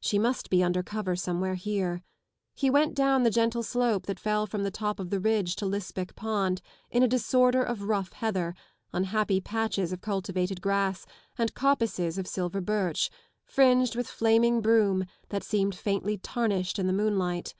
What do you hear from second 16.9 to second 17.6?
moonlight.